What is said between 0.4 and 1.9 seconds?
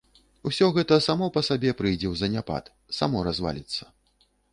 Усё гэта само па сабе